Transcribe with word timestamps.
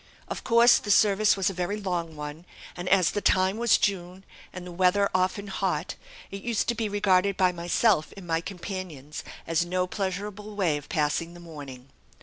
Of 0.27 0.43
course, 0.43 0.79
the 0.79 0.89
service 0.89 1.37
was 1.37 1.51
a 1.51 1.53
very 1.53 1.79
long 1.79 2.15
one, 2.15 2.45
and 2.75 2.89
as 2.89 3.11
the 3.11 3.21
time 3.21 3.57
was 3.57 3.77
June, 3.77 4.23
and 4.51 4.65
the 4.65 4.71
weather 4.71 5.11
often 5.13 5.45
hot, 5.45 5.93
it 6.31 6.41
used 6.41 6.67
to 6.69 6.73
be 6.73 6.89
regarded 6.89 7.37
by 7.37 7.51
myself 7.51 8.11
and 8.17 8.25
my 8.25 8.41
companions 8.41 9.23
as 9.45 9.63
no 9.63 9.85
pleasurable 9.85 10.55
way 10.55 10.75
of 10.77 10.89
passing 10.89 11.35
the 11.35 11.39
morning. 11.39 11.89